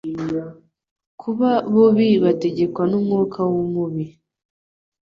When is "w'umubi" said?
3.51-4.05